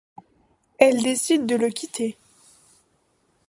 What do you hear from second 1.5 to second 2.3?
le quitter.